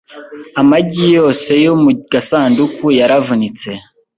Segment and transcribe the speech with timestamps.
[0.61, 3.69] Amagi yose yo mu gasanduku yaravunitse.